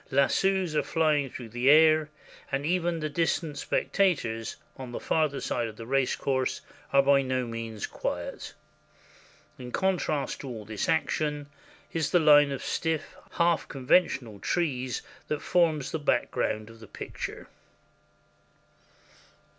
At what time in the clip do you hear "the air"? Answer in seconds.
1.49-2.09